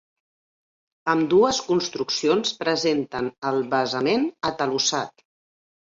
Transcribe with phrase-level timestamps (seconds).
[1.13, 5.29] Ambdues construccions presenten el basament atalussat.